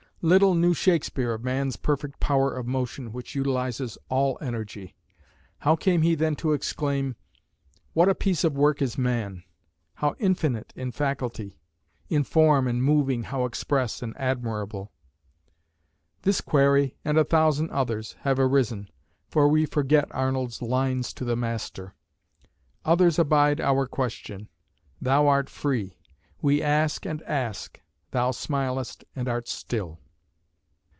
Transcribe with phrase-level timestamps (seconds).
[0.23, 4.93] Little knew Shakespeare of man's perfect power of motion which utilises all energy!
[5.61, 7.15] How came he then to exclaim
[7.93, 9.41] "What a piece of work is man;
[9.95, 11.57] how infinite in faculty;
[12.07, 14.91] in form and moving how express and admirable"?
[16.21, 18.89] This query, and a thousand others, have arisen;
[19.27, 21.95] for we forget Arnold's lines to the Master:
[22.85, 24.49] "Others abide our question.
[25.01, 25.97] Thou art free.
[26.43, 27.81] We ask and ask
[28.11, 29.97] thou smilest and art still."